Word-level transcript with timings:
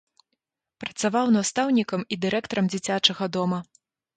Працаваў 0.83 1.25
настаўнікам 1.37 2.01
і 2.15 2.19
дырэктарам 2.25 2.73
дзіцячага 2.75 3.33
дома. 3.37 3.65